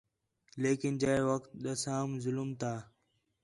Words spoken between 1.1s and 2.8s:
وخت ݙسام ظلم تا